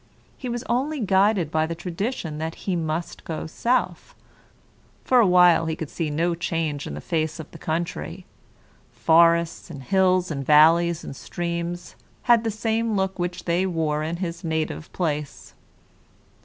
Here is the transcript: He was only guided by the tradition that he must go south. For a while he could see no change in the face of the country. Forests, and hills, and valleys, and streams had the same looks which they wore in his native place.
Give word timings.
He 0.35 0.49
was 0.49 0.63
only 0.63 0.99
guided 0.99 1.51
by 1.51 1.67
the 1.67 1.75
tradition 1.75 2.39
that 2.39 2.55
he 2.65 2.75
must 2.75 3.23
go 3.23 3.45
south. 3.45 4.15
For 5.03 5.19
a 5.19 5.27
while 5.27 5.67
he 5.67 5.75
could 5.75 5.91
see 5.91 6.09
no 6.09 6.33
change 6.33 6.87
in 6.87 6.95
the 6.95 7.01
face 7.01 7.39
of 7.39 7.51
the 7.51 7.59
country. 7.59 8.25
Forests, 8.91 9.69
and 9.69 9.83
hills, 9.83 10.31
and 10.31 10.43
valleys, 10.43 11.03
and 11.03 11.15
streams 11.15 11.93
had 12.23 12.43
the 12.43 12.49
same 12.49 12.95
looks 12.95 13.19
which 13.19 13.43
they 13.45 13.67
wore 13.67 14.01
in 14.01 14.17
his 14.17 14.43
native 14.43 14.91
place. 14.91 15.53